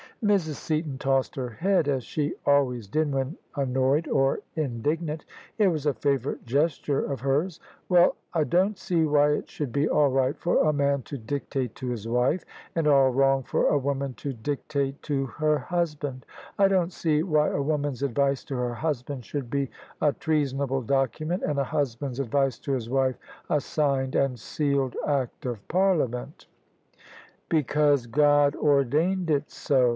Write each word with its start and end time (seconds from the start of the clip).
Mrs. 0.23 0.55
Seaton 0.55 0.99
tossed 0.99 1.35
her 1.35 1.49
head, 1.49 1.87
as 1.87 2.03
she 2.03 2.33
always 2.45 2.87
did 2.87 3.11
when 3.11 3.37
annoyed 3.55 4.07
or 4.07 4.39
indignant. 4.55 5.25
It 5.57 5.67
was 5.69 5.85
a 5.87 5.95
favourite 5.95 6.43
gesture 6.45 7.03
of 7.05 7.19
hers." 7.21 7.59
Well, 7.89 8.15
I 8.33 8.43
don't 8.43 8.77
see 8.77 9.03
why 9.05 9.31
it 9.33 9.49
should 9.49 9.71
be 9.71 9.89
all 9.89 10.09
right 10.09 10.37
for 10.37 10.59
a 10.67 10.73
man 10.73 11.01
to 11.03 11.17
dictate 11.17 11.73
to 11.75 11.89
his 11.89 12.07
wife, 12.07 12.43
and 12.75 12.87
all 12.87 13.09
wrong 13.11 13.41
for 13.41 13.65
a 13.69 13.77
woman 13.79 14.13
to 14.15 14.31
dictate 14.33 15.01
to 15.03 15.25
her 15.25 15.57
husband. 15.57 16.25
I 16.59 16.67
don't 16.67 16.93
see 16.93 17.21
why 17.23 17.49
a 17.49 17.61
woman's 17.61 18.03
advice 18.03 18.43
to 18.45 18.55
her 18.57 18.73
husband 18.75 19.25
should 19.25 19.49
be 19.49 19.69
a 20.01 20.13
treasonable 20.13 20.81
document, 20.83 21.41
and 21.41 21.57
a 21.57 21.63
husband's 21.63 22.19
advice 22.19 22.59
to 22.59 22.73
his 22.73 22.89
wife 22.91 23.17
a 23.49 23.59
signed 23.61 24.15
and 24.15 24.39
sealed 24.39 24.95
Act 25.07 25.45
of 25.47 25.67
Parliament."" 25.67 26.45
Because 27.49 28.05
God 28.05 28.55
ordained 28.55 29.29
it 29.31 29.49
so. 29.49 29.89